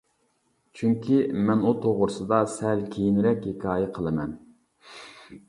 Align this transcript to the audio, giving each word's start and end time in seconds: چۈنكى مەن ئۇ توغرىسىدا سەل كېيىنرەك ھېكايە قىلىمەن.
چۈنكى 0.77 1.19
مەن 1.49 1.61
ئۇ 1.63 1.73
توغرىسىدا 1.83 2.41
سەل 2.55 2.83
كېيىنرەك 2.97 3.47
ھېكايە 3.51 3.93
قىلىمەن. 4.01 4.35